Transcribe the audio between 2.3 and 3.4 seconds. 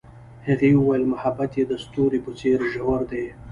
څېر ژور دی.